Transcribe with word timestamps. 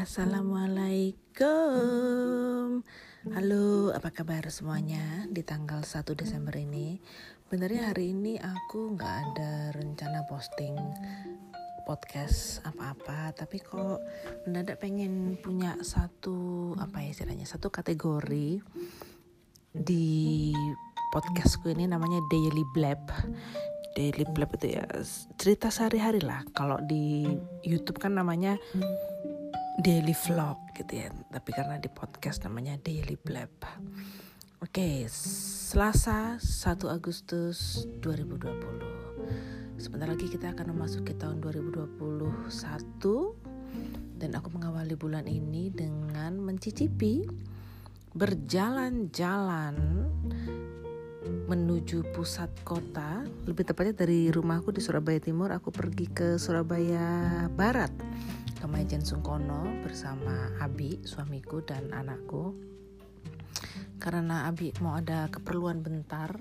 Assalamualaikum. 0.00 2.80
Halo, 3.36 3.92
apa 3.92 4.08
kabar 4.08 4.48
semuanya 4.48 5.28
di 5.28 5.44
tanggal 5.44 5.84
1 5.84 6.16
Desember 6.16 6.56
ini? 6.56 6.96
Benernya 7.52 7.92
hari 7.92 8.16
ini 8.16 8.40
aku 8.40 8.96
nggak 8.96 9.14
ada 9.20 9.76
rencana 9.76 10.24
posting 10.24 10.72
podcast 11.84 12.64
apa-apa 12.64 13.44
Tapi 13.44 13.60
kok 13.60 14.00
mendadak 14.48 14.80
pengen 14.80 15.36
punya 15.36 15.76
satu, 15.84 16.72
apa 16.80 17.04
ya 17.04 17.12
istilahnya, 17.12 17.44
satu 17.44 17.68
kategori 17.68 18.56
Di 19.68 20.56
podcastku 21.12 21.76
ini 21.76 21.84
namanya 21.84 22.24
Daily 22.32 22.64
Blab. 22.72 23.04
Daily 23.90 24.22
blab 24.22 24.54
itu 24.54 24.78
ya 24.78 24.86
cerita 25.34 25.66
sehari-hari 25.66 26.22
lah. 26.22 26.46
Kalau 26.54 26.78
di 26.78 27.26
YouTube 27.66 27.98
kan 27.98 28.14
namanya 28.14 28.54
daily 29.78 30.16
vlog 30.26 30.58
gitu 30.74 31.06
ya. 31.06 31.14
Tapi 31.30 31.50
karena 31.54 31.78
di 31.78 31.86
podcast 31.86 32.42
namanya 32.42 32.74
daily 32.82 33.14
blab. 33.14 33.54
Oke 34.60 35.08
Selasa 35.08 36.36
1 36.36 36.90
Agustus 36.90 37.88
2020 38.04 39.80
sebentar 39.80 40.04
lagi 40.04 40.28
kita 40.28 40.52
akan 40.52 40.76
memasuki 40.76 41.16
tahun 41.16 41.40
2021 41.40 41.96
dan 44.20 44.30
aku 44.36 44.52
mengawali 44.52 44.92
bulan 45.00 45.24
ini 45.24 45.72
dengan 45.72 46.36
mencicipi 46.36 47.24
berjalan-jalan 48.12 49.80
menuju 51.48 52.12
pusat 52.12 52.52
kota, 52.60 53.24
lebih 53.48 53.64
tepatnya 53.64 54.04
dari 54.04 54.28
rumahku 54.28 54.70
di 54.70 54.84
Surabaya 54.84 55.18
Timur, 55.18 55.48
aku 55.50 55.72
pergi 55.72 56.06
ke 56.12 56.36
Surabaya 56.36 57.48
Barat 57.48 57.90
ke 58.60 58.68
Majen 58.68 59.00
Sungkono 59.00 59.80
bersama 59.80 60.52
Abi, 60.60 61.00
suamiku 61.08 61.64
dan 61.64 61.88
anakku. 61.96 62.52
Karena 63.96 64.44
Abi 64.44 64.76
mau 64.84 65.00
ada 65.00 65.32
keperluan 65.32 65.80
bentar, 65.80 66.36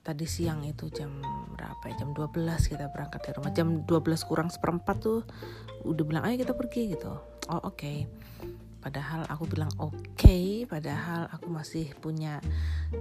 tadi 0.00 0.24
siang 0.24 0.64
itu 0.64 0.88
jam 0.88 1.20
berapa 1.52 1.92
ya? 1.92 2.00
Jam 2.00 2.16
12 2.16 2.32
kita 2.72 2.88
berangkat 2.88 3.20
dari 3.28 3.34
rumah. 3.36 3.52
Jam 3.52 3.68
12 3.84 4.24
kurang 4.24 4.48
seperempat 4.48 4.96
tuh 5.04 5.20
udah 5.84 6.04
bilang 6.08 6.24
ayo 6.24 6.40
kita 6.40 6.56
pergi 6.56 6.96
gitu. 6.96 7.12
Oh 7.52 7.60
oke. 7.60 7.76
Okay 7.76 8.08
padahal 8.78 9.26
aku 9.26 9.44
bilang 9.50 9.68
oke 9.82 9.90
okay, 10.14 10.62
padahal 10.64 11.26
aku 11.34 11.50
masih 11.50 11.90
punya 11.98 12.38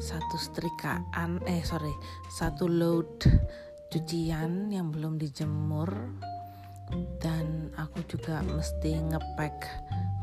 satu 0.02 0.35
setrikaan 0.35 1.37
eh 1.45 1.61
sorry 1.61 1.93
satu 2.33 2.65
load 2.65 3.23
cucian 3.93 4.73
yang 4.73 4.89
belum 4.89 5.21
dijemur 5.21 6.11
dan 7.19 7.73
aku 7.75 8.03
juga 8.07 8.39
mesti 8.45 8.95
ngepack 8.95 9.57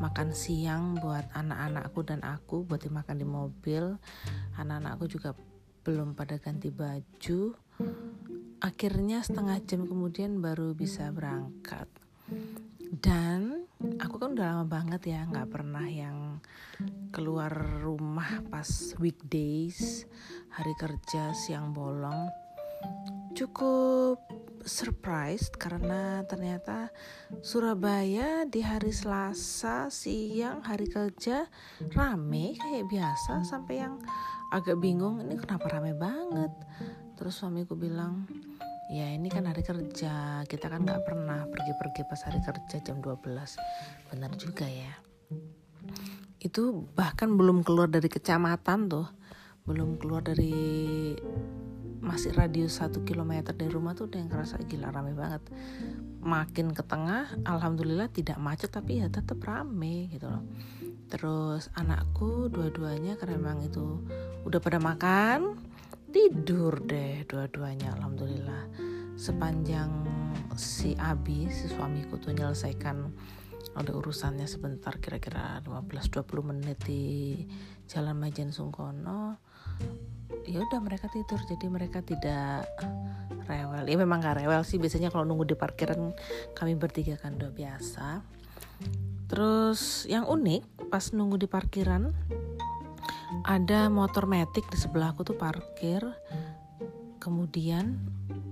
makan 0.03 0.34
siang 0.34 0.98
buat 0.98 1.29
anak-anakku 1.37 2.01
dan 2.03 2.20
aku 2.25 2.65
buat 2.67 2.83
dimakan 2.83 3.17
di 3.20 3.27
mobil. 3.27 3.97
Anak-anakku 4.59 5.05
juga 5.07 5.37
belum 5.85 6.17
pada 6.17 6.41
ganti 6.41 6.73
baju. 6.73 7.55
Akhirnya 8.65 9.20
setengah 9.20 9.61
jam 9.69 9.85
kemudian 9.85 10.41
baru 10.41 10.73
bisa 10.73 11.12
berangkat. 11.12 11.87
Dan 12.95 13.69
aku 14.01 14.17
kan 14.17 14.33
udah 14.33 14.47
lama 14.55 14.65
banget 14.65 15.12
ya 15.12 15.27
nggak 15.29 15.51
pernah 15.51 15.85
yang 15.85 16.41
keluar 17.12 17.53
rumah 17.83 18.41
pas 18.48 18.95
weekdays 18.97 20.09
hari 20.55 20.73
kerja 20.81 21.37
siang 21.37 21.77
bolong. 21.77 22.31
Cukup 23.35 24.44
surprised 24.65 25.61
karena 25.61 26.25
ternyata 26.25 26.89
Surabaya 27.45 28.48
di 28.48 28.65
hari 28.65 28.91
Selasa 28.91 29.93
siang 29.93 30.65
hari 30.65 30.89
kerja 30.89 31.47
rame 31.93 32.57
kayak 32.57 32.89
biasa 32.89 33.45
sampai 33.45 33.85
yang 33.85 34.01
agak 34.51 34.80
bingung 34.80 35.20
ini 35.20 35.36
kenapa 35.36 35.69
rame 35.79 35.92
banget? 35.92 36.51
Terus 37.14 37.36
suamiku 37.39 37.77
bilang 37.77 38.25
ya 38.92 39.13
ini 39.13 39.29
kan 39.29 39.48
hari 39.48 39.64
kerja 39.64 40.45
kita 40.48 40.67
kan 40.69 40.85
nggak 40.85 41.05
pernah 41.05 41.45
pergi-pergi 41.48 42.02
pas 42.08 42.20
hari 42.25 42.41
kerja 42.41 42.77
jam 42.81 42.98
12 43.05 43.20
benar 44.13 44.33
juga 44.41 44.67
ya. 44.67 44.92
Itu 46.41 46.89
bahkan 46.96 47.36
belum 47.36 47.64
keluar 47.64 47.92
dari 47.92 48.08
kecamatan 48.08 48.89
tuh 48.89 49.08
belum 49.64 49.96
keluar 49.96 50.20
dari 50.20 51.17
masih 52.05 52.37
radius 52.37 52.85
satu 52.85 53.01
kilometer 53.03 53.57
dari 53.57 53.73
rumah 53.73 53.97
tuh 53.97 54.07
udah 54.13 54.20
yang 54.20 54.29
kerasa 54.29 54.61
gila 54.61 54.92
rame 54.92 55.17
banget. 55.17 55.41
Makin 56.20 56.77
ke 56.77 56.85
tengah 56.85 57.33
alhamdulillah 57.48 58.13
tidak 58.13 58.37
macet 58.37 58.69
tapi 58.69 59.01
ya 59.01 59.09
tetap 59.09 59.41
rame 59.41 60.13
gitu 60.13 60.29
loh. 60.29 60.45
Terus 61.09 61.73
anakku 61.73 62.53
dua-duanya 62.53 63.17
karena 63.17 63.41
memang 63.41 63.64
itu 63.64 64.05
udah 64.45 64.61
pada 64.61 64.77
makan 64.77 65.57
tidur 66.13 66.85
deh 66.85 67.25
dua-duanya 67.25 67.97
alhamdulillah. 67.97 68.69
Sepanjang 69.17 70.05
si 70.61 70.93
Abi 71.01 71.48
si 71.48 71.73
suamiku 71.73 72.20
tuh 72.20 72.37
menyelesaikan 72.37 73.11
ada 73.75 73.91
urusannya 73.91 74.47
sebentar 74.47 75.03
kira-kira 75.03 75.59
15-20 75.67 76.51
menit 76.55 76.79
di 76.87 77.43
Jalan 77.91 78.14
Majen 78.14 78.55
Sungkono 78.55 79.43
ya 80.45 80.61
udah 80.61 80.80
mereka 80.80 81.08
tidur 81.08 81.40
jadi 81.48 81.67
mereka 81.73 82.05
tidak 82.05 82.68
rewel. 83.48 83.85
Ya 83.85 83.96
memang 83.96 84.20
gak 84.20 84.45
rewel 84.45 84.62
sih 84.64 84.77
biasanya 84.80 85.08
kalau 85.08 85.24
nunggu 85.24 85.55
di 85.55 85.57
parkiran 85.57 86.12
kami 86.52 86.77
bertiga 86.77 87.17
kan 87.17 87.36
udah 87.36 87.52
biasa. 87.52 88.20
Terus 89.29 90.05
yang 90.07 90.29
unik 90.29 90.92
pas 90.92 91.11
nunggu 91.11 91.40
di 91.40 91.48
parkiran 91.48 92.13
ada 93.45 93.90
motor 93.90 94.30
metik 94.30 94.68
di 94.68 94.79
sebelahku 94.79 95.24
tuh 95.24 95.36
parkir. 95.36 96.05
Kemudian 97.18 97.98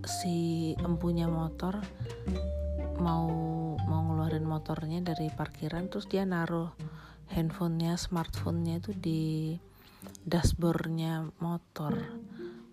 si 0.09 0.73
empunya 0.81 1.29
motor 1.29 1.85
mau 2.99 3.29
mau 3.85 4.01
ngeluarin 4.09 4.47
motornya 4.47 5.05
dari 5.05 5.29
parkiran 5.29 5.93
terus 5.93 6.09
dia 6.09 6.25
naruh 6.25 6.73
handphonenya 7.33 8.01
smartphonenya 8.01 8.81
itu 8.81 8.93
di 8.97 9.23
dashboardnya 10.27 11.31
motor. 11.43 11.99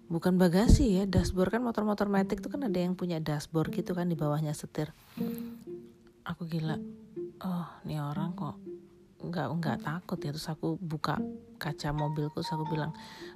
Bukan 0.10 0.42
bagasi 0.42 0.98
ya 0.98 1.04
dashboard 1.06 1.54
kan 1.54 1.62
motor-motor 1.62 2.10
metik 2.10 2.42
tuh 2.42 2.50
kan 2.50 2.66
ada 2.66 2.82
yang 2.82 2.98
punya 2.98 3.22
dashboard 3.22 3.70
gitu 3.70 3.94
kan 3.94 4.10
di 4.10 4.18
bawahnya 4.18 4.58
setir. 4.58 4.90
Aku 6.26 6.50
gila 6.50 6.78
oh 7.46 7.68
ini 7.86 8.02
orang 8.02 8.34
kok 8.34 8.58
nggak 9.22 9.48
nggak 9.62 9.78
takut 9.86 10.18
ya. 10.18 10.34
Terus 10.34 10.50
aku 10.50 10.82
buka 10.82 11.22
kaca 11.62 11.94
mobilku 11.94 12.42
terus 12.42 12.50
aku 12.56 12.66
bilang 12.74 12.90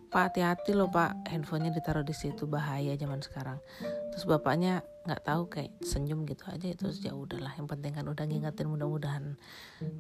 pak 0.09 0.33
hati-hati 0.33 0.73
loh 0.73 0.89
pak. 0.89 1.13
Handphonenya 1.29 1.77
ditaruh 1.77 2.01
di 2.01 2.15
situ 2.17 2.49
bahaya 2.49 2.97
zaman 2.97 3.21
sekarang. 3.21 3.61
Terus 4.09 4.25
bapaknya 4.25 4.81
nggak 5.05 5.21
tahu 5.29 5.41
kayak 5.53 5.77
senyum 5.85 6.25
gitu 6.25 6.47
aja 6.47 6.73
terus 6.73 7.03
ya 7.03 7.13
udahlah 7.13 7.51
yang 7.53 7.67
penting 7.69 7.93
kan 7.93 8.07
udah 8.07 8.23
ngingetin 8.25 8.65
mudah-mudahan 8.65 9.37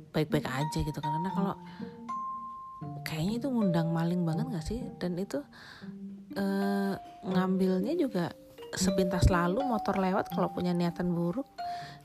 baik-baik 0.09 0.49
aja 0.49 0.79
gitu 0.81 0.97
kan. 0.97 1.21
Karena 1.21 1.29
kalau 1.29 1.55
kayaknya 3.05 3.33
itu 3.43 3.47
ngundang 3.49 3.89
maling 3.91 4.21
banget 4.23 4.45
gak 4.53 4.65
sih? 4.65 4.79
Dan 4.99 5.17
itu 5.19 5.39
eh, 6.35 6.93
ngambilnya 7.23 7.93
juga 7.97 8.33
sepintas 8.73 9.29
lalu 9.29 9.61
motor 9.61 10.01
lewat 10.01 10.33
kalau 10.33 10.49
punya 10.49 10.73
niatan 10.73 11.13
buruk 11.13 11.45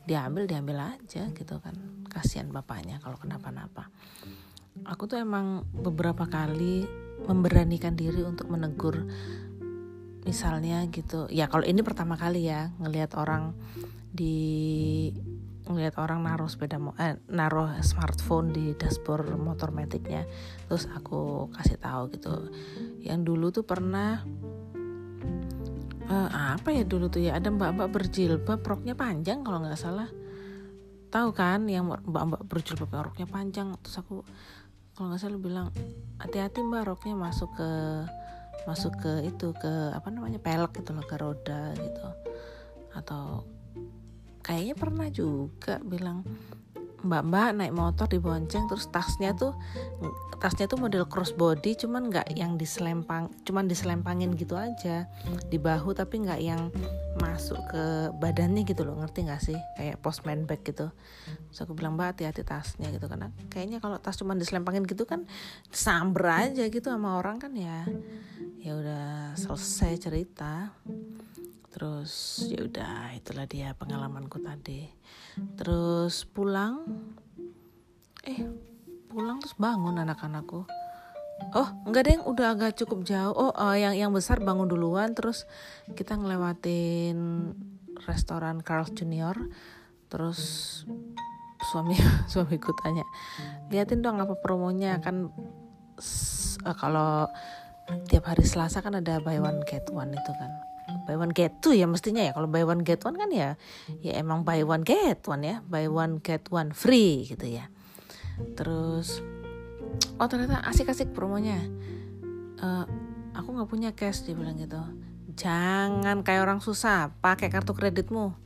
diambil 0.05 0.49
diambil 0.49 0.97
aja 0.97 1.29
gitu 1.33 1.55
kan. 1.61 1.75
Kasihan 2.09 2.49
bapaknya 2.49 3.01
kalau 3.01 3.17
kenapa-napa. 3.21 3.93
Aku 4.87 5.11
tuh 5.11 5.19
emang 5.19 5.67
beberapa 5.75 6.25
kali 6.31 6.87
memberanikan 7.27 7.99
diri 7.99 8.23
untuk 8.23 8.49
menegur 8.49 9.05
misalnya 10.23 10.85
gitu. 10.93 11.27
Ya 11.33 11.49
kalau 11.49 11.65
ini 11.65 11.81
pertama 11.81 12.15
kali 12.15 12.47
ya 12.49 12.71
ngelihat 12.79 13.17
orang 13.17 13.57
di 14.13 15.11
ngelihat 15.69 16.01
orang 16.01 16.25
naruh 16.25 16.49
sepeda 16.49 16.81
eh, 16.97 17.21
naruh 17.29 17.77
smartphone 17.85 18.51
di 18.57 18.73
dashboard 18.73 19.29
motor 19.37 19.69
metiknya 19.69 20.25
terus 20.67 20.89
aku 20.89 21.53
kasih 21.53 21.77
tahu 21.77 22.09
gitu. 22.17 22.49
Yang 23.05 23.21
dulu 23.29 23.47
tuh 23.53 23.65
pernah 23.69 24.25
uh, 26.09 26.29
apa 26.57 26.73
ya 26.73 26.89
dulu 26.89 27.13
tuh 27.13 27.21
ya 27.21 27.37
ada 27.37 27.53
mbak-mbak 27.53 27.93
berjilbab 27.93 28.65
roknya 28.65 28.97
panjang 28.97 29.45
kalau 29.45 29.61
nggak 29.61 29.79
salah. 29.79 30.09
Tahu 31.09 31.29
kan 31.37 31.69
yang 31.69 31.89
mbak-mbak 31.89 32.49
berjilbab 32.49 33.13
roknya 33.13 33.29
panjang 33.29 33.77
terus 33.85 34.01
aku 34.01 34.25
kalau 34.97 35.15
nggak 35.15 35.21
salah 35.21 35.39
bilang 35.39 35.69
hati-hati 36.19 36.65
mbak 36.65 36.89
roknya 36.89 37.15
masuk 37.15 37.53
ke 37.55 37.71
masuk 38.67 38.93
ke 38.99 39.13
itu 39.25 39.55
ke 39.57 39.95
apa 39.95 40.09
namanya 40.11 40.41
pelek 40.43 40.81
gitu 40.81 40.97
loh 40.97 41.05
ke 41.05 41.17
roda 41.21 41.77
gitu. 41.77 42.07
Atau 42.97 43.45
kayaknya 44.49 44.75
pernah 44.75 45.09
juga 45.13 45.77
bilang 45.85 46.25
mbak-mbak 47.05 47.55
naik 47.55 47.75
motor 47.77 48.11
dibonceng 48.11 48.67
terus 48.67 48.91
tasnya 48.91 49.31
tuh 49.37 49.55
tasnya 50.43 50.67
tuh 50.67 50.83
model 50.83 51.07
crossbody 51.07 51.79
cuman 51.79 52.11
nggak 52.11 52.35
yang 52.35 52.59
diselempang 52.59 53.31
cuman 53.47 53.71
diselempangin 53.71 54.35
gitu 54.35 54.59
aja 54.59 55.07
di 55.47 55.59
bahu 55.63 55.95
tapi 55.95 56.27
nggak 56.27 56.41
yang 56.43 56.75
masuk 57.19 57.59
ke 57.71 57.85
badannya 58.23 58.63
gitu 58.63 58.87
loh. 58.87 58.99
Ngerti 59.03 59.27
nggak 59.27 59.43
sih? 59.43 59.59
Kayak 59.75 59.99
postman 59.99 60.47
bag 60.47 60.63
gitu. 60.63 60.91
Terus 61.51 61.59
aku 61.63 61.75
bilang 61.75 61.99
mbak 61.99 62.15
hati-hati 62.15 62.47
tasnya 62.47 62.89
gitu 62.95 63.07
karena 63.11 63.35
kayaknya 63.51 63.83
kalau 63.83 63.99
tas 63.99 64.15
cuman 64.19 64.39
diselempangin 64.39 64.87
gitu 64.87 65.05
kan 65.07 65.27
samber 65.75 66.31
aja 66.31 66.71
gitu 66.71 66.87
sama 66.89 67.19
orang 67.19 67.43
kan 67.43 67.53
ya. 67.55 67.87
Ya 68.63 68.73
udah 68.79 69.35
selesai 69.35 70.11
cerita 70.11 70.75
terus 71.69 72.45
ya 72.49 72.65
udah 72.65 73.13
itulah 73.15 73.45
dia 73.45 73.77
pengalamanku 73.77 74.41
tadi. 74.41 74.89
Terus 75.55 76.25
pulang 76.29 76.85
eh 78.25 78.45
pulang 79.09 79.39
terus 79.41 79.57
bangun 79.57 80.01
anak-anakku. 80.01 80.65
Oh 81.55 81.69
enggak 81.87 82.11
deh 82.11 82.19
udah 82.25 82.57
agak 82.57 82.77
cukup 82.81 83.07
jauh. 83.07 83.33
Oh 83.33 83.53
uh, 83.55 83.77
yang 83.79 83.95
yang 83.95 84.11
besar 84.11 84.41
bangun 84.43 84.67
duluan 84.67 85.15
terus 85.15 85.47
kita 85.95 86.19
ngelewatin 86.19 87.17
restoran 88.09 88.65
Carl 88.65 88.89
Junior. 88.91 89.37
Terus 90.09 90.41
suami 91.69 91.95
suamiku 92.33 92.71
tanya 92.79 93.05
liatin 93.69 94.01
dong 94.01 94.23
apa 94.23 94.39
promonya 94.39 95.03
kan 95.03 95.29
uh, 96.65 96.77
kalau 96.79 97.27
tiap 98.07 98.29
hari 98.29 98.45
Selasa 98.45 98.85
kan 98.85 99.01
ada 99.01 99.19
buy 99.19 99.41
one 99.43 99.65
get 99.67 99.89
one 99.91 100.13
itu 100.15 100.33
kan 100.37 100.51
buy 101.09 101.17
one 101.17 101.33
get 101.33 101.65
two 101.65 101.73
ya 101.73 101.89
mestinya 101.89 102.21
ya. 102.21 102.37
Kalau 102.37 102.53
buy 102.53 102.69
one 102.69 102.85
get 102.85 103.01
one 103.01 103.17
kan 103.17 103.33
ya 103.33 103.57
ya 104.05 104.21
emang 104.21 104.45
buy 104.45 104.61
one 104.61 104.85
get 104.85 105.25
one 105.25 105.41
ya. 105.41 105.65
Buy 105.65 105.89
one 105.89 106.21
get 106.21 106.45
one 106.53 106.77
free 106.77 107.25
gitu 107.25 107.49
ya. 107.49 107.73
Terus 108.53 109.25
oh 110.21 110.29
ternyata 110.29 110.61
asik-asik 110.69 111.17
promonya. 111.17 111.57
Uh, 112.61 112.85
aku 113.33 113.57
nggak 113.57 113.71
punya 113.73 113.91
cash 113.97 114.29
dia 114.29 114.37
bilang 114.37 114.61
gitu. 114.61 114.77
Jangan 115.33 116.21
kayak 116.21 116.45
orang 116.45 116.61
susah 116.61 117.09
pakai 117.25 117.49
kartu 117.49 117.73
kreditmu. 117.73 118.37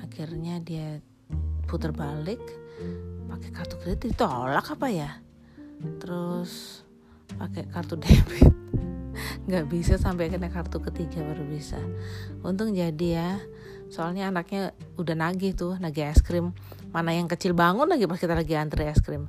Akhirnya 0.00 0.56
dia 0.64 1.04
putar 1.68 1.92
balik 1.92 2.40
pakai 3.28 3.50
kartu 3.52 3.76
kredit 3.76 4.16
ditolak 4.16 4.64
apa 4.72 4.88
ya? 4.88 5.20
Terus 6.00 6.80
pakai 7.36 7.68
kartu 7.68 8.00
debit 8.02 8.69
nggak 9.46 9.64
bisa 9.70 9.94
sampai 9.96 10.30
kena 10.30 10.50
kartu 10.50 10.78
ketiga 10.80 11.22
baru 11.24 11.44
bisa. 11.46 11.78
Untung 12.42 12.72
jadi 12.72 13.08
ya. 13.08 13.30
Soalnya 13.90 14.30
anaknya 14.30 14.70
udah 14.94 15.18
nagih 15.18 15.52
tuh 15.58 15.74
nagih 15.82 16.10
es 16.10 16.22
krim. 16.22 16.54
Mana 16.94 17.14
yang 17.14 17.26
kecil 17.26 17.54
bangun 17.54 17.90
lagi 17.90 18.06
pas 18.06 18.18
kita 18.18 18.38
lagi 18.38 18.54
antri 18.54 18.86
es 18.86 19.02
krim. 19.02 19.26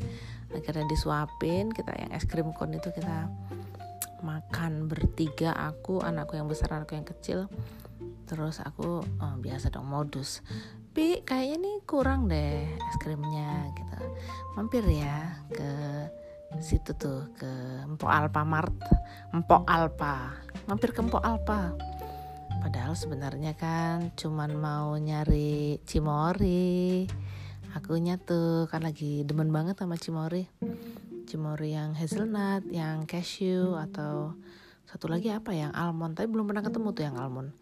Akhirnya 0.54 0.86
disuapin 0.86 1.74
kita 1.74 1.96
yang 1.98 2.12
es 2.14 2.28
krim 2.30 2.54
kon 2.54 2.76
itu 2.76 2.94
kita 2.94 3.32
makan 4.22 4.86
bertiga 4.86 5.58
aku 5.58 6.06
anakku 6.06 6.38
yang 6.38 6.46
besar 6.46 6.78
anakku 6.78 6.94
yang 6.94 7.08
kecil. 7.08 7.50
Terus 8.30 8.62
aku 8.62 9.02
oh, 9.02 9.36
biasa 9.42 9.74
dong 9.74 9.90
modus. 9.90 10.46
Pi 10.92 11.24
kayaknya 11.24 11.58
nih 11.58 11.76
kurang 11.88 12.28
deh 12.30 12.68
es 12.68 12.98
krimnya 13.02 13.72
gitu. 13.74 13.98
Mampir 14.60 14.86
ya 14.88 15.42
ke 15.50 15.72
situ 16.60 16.92
tuh 17.00 17.32
ke 17.40 17.48
Empok 17.88 18.12
Alpa 18.12 18.44
Mart 18.44 18.76
Empok 19.32 19.64
Alpa. 19.64 20.36
Mampir 20.68 20.92
ke 20.92 21.00
Empok 21.00 21.24
Alpa. 21.24 21.72
Padahal 22.60 22.94
sebenarnya 23.00 23.56
kan 23.56 24.12
cuman 24.20 24.52
mau 24.60 25.00
nyari 25.00 25.80
cimori. 25.88 27.08
Akunya 27.72 28.20
tuh 28.20 28.68
kan 28.68 28.84
lagi 28.84 29.24
demen 29.24 29.56
banget 29.56 29.80
sama 29.80 29.96
cimori. 29.96 30.52
Cimori 31.32 31.72
yang 31.72 31.96
hazelnut 31.96 32.68
yang 32.68 33.08
cashew 33.08 33.80
atau 33.80 34.36
satu 34.84 35.08
lagi 35.08 35.32
apa? 35.32 35.56
Yang 35.56 35.72
almond. 35.72 36.20
Tapi 36.20 36.28
belum 36.28 36.52
pernah 36.52 36.68
ketemu 36.68 36.88
tuh 36.92 37.04
yang 37.08 37.16
almond 37.16 37.56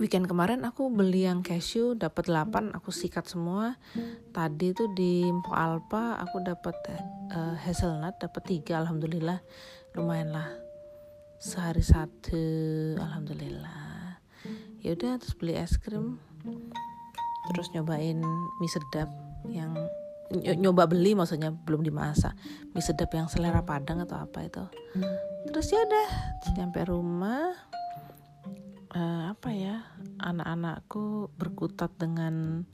weekend 0.00 0.26
kemarin 0.26 0.66
aku 0.66 0.90
beli 0.90 1.28
yang 1.28 1.44
cashew 1.44 1.94
dapat 1.94 2.26
8 2.26 2.74
aku 2.74 2.90
sikat 2.90 3.28
semua. 3.28 3.78
Tadi 4.34 4.74
tuh 4.74 4.90
di 4.96 5.28
Mpo 5.30 5.54
Alpa 5.54 6.18
aku 6.18 6.42
dapat 6.42 6.74
uh, 7.30 7.54
hazelnut 7.62 8.18
dapat 8.18 8.42
tiga 8.44 8.82
alhamdulillah. 8.82 9.38
Lumayan 9.94 10.34
lah. 10.34 10.48
Sehari 11.38 11.84
satu 11.84 12.42
alhamdulillah. 12.98 14.18
Ya 14.82 14.96
udah 14.96 15.20
terus 15.20 15.36
beli 15.36 15.54
es 15.56 15.76
krim. 15.78 16.18
Terus 17.52 17.68
nyobain 17.76 18.18
mie 18.60 18.72
sedap 18.72 19.12
yang 19.52 19.76
nyoba 20.32 20.88
beli 20.88 21.12
maksudnya 21.12 21.52
belum 21.52 21.84
dimasak. 21.84 22.32
Mie 22.72 22.82
sedap 22.82 23.12
yang 23.12 23.28
selera 23.28 23.62
padang 23.62 24.00
atau 24.02 24.18
apa 24.18 24.48
itu. 24.48 24.64
Terus 25.52 25.68
ya 25.68 25.84
udah 25.84 26.08
nyampe 26.56 26.80
rumah 26.88 27.73
uh, 28.94 29.34
apa 29.34 29.50
ya 29.50 29.82
anak-anakku 30.22 31.34
berkutat 31.34 31.92
dengan 31.98 32.64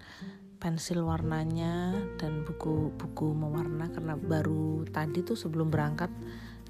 pensil 0.61 1.09
warnanya 1.09 1.97
dan 2.21 2.45
buku-buku 2.45 3.33
mewarna 3.33 3.89
karena 3.89 4.15
baru 4.21 4.85
tadi 4.93 5.25
tuh 5.25 5.35
sebelum 5.35 5.73
berangkat 5.73 6.13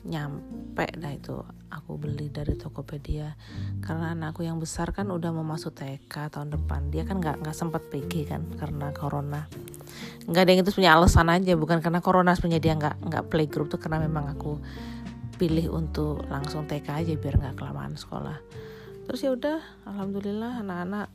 nyampe 0.01 0.89
dah 0.97 1.13
itu 1.13 1.37
aku 1.69 2.01
beli 2.01 2.33
dari 2.33 2.57
Tokopedia. 2.57 3.37
Karena 3.85 4.17
anakku 4.17 4.41
yang 4.41 4.57
besar 4.57 4.97
kan 4.97 5.13
udah 5.13 5.29
mau 5.29 5.45
masuk 5.45 5.77
TK 5.77 6.33
tahun 6.33 6.57
depan. 6.57 6.89
Dia 6.89 7.05
kan 7.05 7.21
nggak 7.21 7.45
nggak 7.45 7.53
sempat 7.53 7.85
PG 7.93 8.33
kan 8.33 8.49
karena 8.57 8.97
corona. 8.97 9.45
Nggak 10.25 10.41
ada 10.41 10.51
yang 10.57 10.61
itu 10.65 10.73
punya 10.73 10.97
alasan 10.97 11.29
aja 11.29 11.53
bukan 11.53 11.85
karena 11.85 12.01
corona 12.01 12.33
sebenarnya 12.33 12.63
dia 12.65 12.75
nggak 12.81 12.97
nggak 13.13 13.25
playgroup 13.29 13.69
tuh 13.69 13.77
karena 13.77 14.01
memang 14.01 14.33
aku 14.33 14.57
pilih 15.37 15.69
untuk 15.69 16.25
langsung 16.33 16.65
TK 16.65 16.89
aja 17.05 17.13
biar 17.21 17.37
nggak 17.37 17.57
kelamaan 17.61 17.93
sekolah 17.97 18.41
terus 19.11 19.27
ya 19.27 19.35
udah 19.35 19.59
alhamdulillah 19.91 20.63
anak-anak 20.63 21.11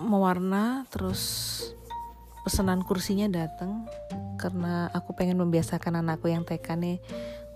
mewarna 0.00 0.88
terus 0.88 1.20
pesanan 2.40 2.80
kursinya 2.80 3.28
datang 3.28 3.84
karena 4.40 4.88
aku 4.96 5.12
pengen 5.12 5.36
membiasakan 5.36 6.00
anakku 6.00 6.32
yang 6.32 6.48
TK 6.48 6.72
nih 6.72 6.96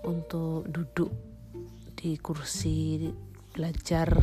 untuk 0.05 0.61
duduk 0.69 1.09
di 1.97 2.13
kursi 2.21 3.09
belajar. 3.49 4.13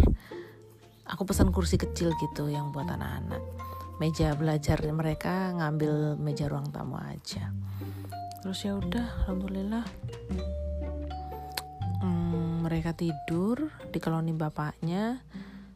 Aku 1.10 1.26
pesan 1.26 1.50
kursi 1.50 1.74
kecil 1.74 2.14
gitu 2.22 2.46
yang 2.46 2.70
buat 2.70 2.86
anak-anak. 2.86 3.42
Meja 3.98 4.38
belajar 4.38 4.78
mereka 4.94 5.50
ngambil 5.58 6.14
meja 6.14 6.46
ruang 6.46 6.70
tamu 6.70 6.94
aja. 6.94 7.50
Terus 8.38 8.62
ya 8.62 8.78
udah 8.78 9.26
alhamdulillah 9.26 9.82
mereka 12.70 12.94
tidur 12.94 13.66
di 13.90 13.98
koloni 13.98 14.30
bapaknya 14.30 15.18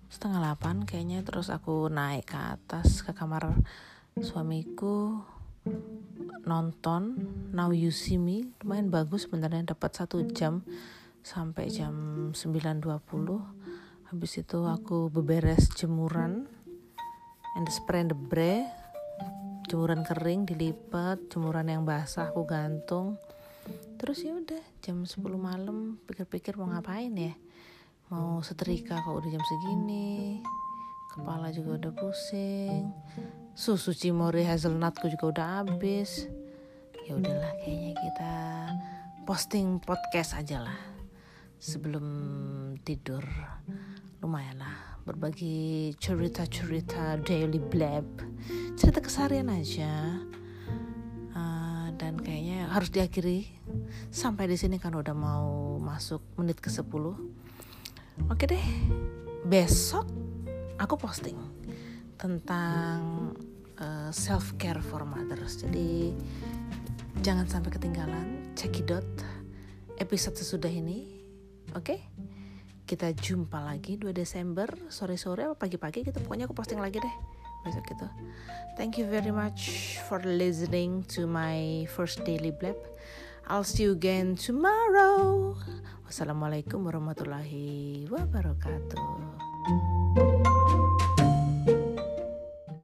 setengah 0.07 0.39
delapan 0.39 0.87
kayaknya 0.87 1.27
terus 1.27 1.51
aku 1.51 1.91
naik 1.91 2.31
ke 2.31 2.39
atas 2.39 3.03
ke 3.03 3.11
kamar 3.11 3.51
suamiku 4.23 5.19
nonton 6.47 7.19
Now 7.51 7.75
You 7.75 7.91
See 7.91 8.15
Me. 8.15 8.47
Lumayan 8.63 8.95
bagus 8.95 9.27
sebenarnya 9.27 9.75
dapat 9.75 9.91
satu 9.91 10.23
jam 10.31 10.63
sampai 11.27 11.67
jam 11.67 12.31
9.20 12.31 12.87
habis 14.15 14.33
itu 14.39 14.59
aku 14.63 15.11
beberes 15.11 15.75
jemuran 15.75 16.47
and 17.59 17.67
spray 17.75 18.07
the 18.07 18.15
bre 18.15 18.63
jemuran 19.67 20.07
kering 20.07 20.47
dilipat 20.47 21.19
jemuran 21.27 21.75
yang 21.75 21.83
basah 21.83 22.31
aku 22.31 22.47
gantung 22.47 23.19
terus 24.05 24.21
ya 24.21 24.37
udah 24.37 24.61
jam 24.85 25.01
10 25.01 25.17
malam 25.41 25.97
pikir-pikir 26.05 26.61
mau 26.61 26.69
ngapain 26.69 27.09
ya? 27.17 27.33
Mau 28.13 28.45
setrika 28.45 29.01
kok 29.01 29.17
udah 29.17 29.33
jam 29.33 29.41
segini 29.41 30.45
kepala 31.17 31.49
juga 31.49 31.81
udah 31.81 31.93
pusing 31.97 32.93
susu 33.57 33.97
cimori 33.97 34.45
hazelnutku 34.45 35.09
juga 35.09 35.25
udah 35.33 35.47
habis. 35.65 36.29
Ya 37.09 37.17
udahlah 37.17 37.49
kayaknya 37.65 37.97
kita 37.97 38.35
posting 39.25 39.81
podcast 39.81 40.37
aja 40.37 40.61
lah 40.61 40.81
sebelum 41.57 42.05
tidur. 42.85 43.25
Lumayan 44.21 44.61
lah 44.61 45.01
berbagi 45.09 45.97
cerita-cerita 45.97 47.25
daily 47.25 47.57
blab. 47.57 48.05
Cerita 48.77 49.01
keseharian 49.01 49.49
aja 49.49 50.21
dan 51.97 52.19
kayaknya 52.19 52.69
harus 52.69 52.91
diakhiri. 52.91 53.47
Sampai 54.11 54.51
di 54.51 54.59
sini 54.59 54.77
kan 54.83 54.95
udah 54.95 55.15
mau 55.15 55.79
masuk 55.79 56.21
menit 56.39 56.59
ke 56.59 56.69
10 56.71 56.85
oke 58.31 58.45
deh 58.47 58.67
besok 59.43 60.07
aku 60.79 60.95
posting 60.95 61.35
tentang 62.15 63.35
uh, 63.83 64.09
eh, 64.09 64.11
self 64.15 64.55
care 64.57 64.81
for 64.81 65.03
mothers. 65.03 65.61
Jadi 65.61 66.15
jangan 67.21 67.51
sampai 67.51 67.75
ketinggalan. 67.75 68.55
Cekidot 68.55 69.07
episode 69.99 70.39
sesudah 70.39 70.71
ini. 70.71 71.27
Oke? 71.75 71.99
Kita 72.85 73.11
jumpa 73.11 73.65
lagi 73.65 73.99
2 73.99 74.15
Desember 74.15 74.71
sore-sore 74.89 75.51
pagi-pagi. 75.59 76.07
Gitu 76.07 76.19
pokoknya 76.23 76.47
aku 76.47 76.55
posting 76.55 76.79
lagi 76.79 77.03
deh 77.03 77.17
besok 77.65 77.91
itu 77.91 78.07
thank 78.77 79.01
you 79.01 79.09
very 79.09 79.33
much 79.33 79.97
for 80.07 80.21
listening 80.23 81.03
to 81.09 81.27
my 81.27 81.89
first 81.91 82.23
daily 82.29 82.53
blab. 82.53 82.77
I'll 83.49 83.65
see 83.65 83.85
you 83.85 83.93
again 83.93 84.37
tomorrow. 84.37 85.57
Wassalamualaikum 86.09 86.85
warahmatullahi 86.85 88.09
wabarakatuh 88.09 90.34